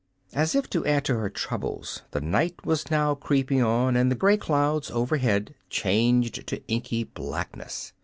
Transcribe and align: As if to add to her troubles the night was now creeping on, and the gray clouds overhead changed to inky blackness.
As 0.33 0.55
if 0.55 0.67
to 0.71 0.83
add 0.83 1.05
to 1.05 1.17
her 1.17 1.29
troubles 1.29 2.01
the 2.09 2.21
night 2.21 2.65
was 2.65 2.89
now 2.89 3.13
creeping 3.13 3.61
on, 3.61 3.95
and 3.95 4.09
the 4.09 4.15
gray 4.15 4.35
clouds 4.35 4.89
overhead 4.89 5.53
changed 5.69 6.47
to 6.47 6.67
inky 6.67 7.03
blackness. 7.03 7.93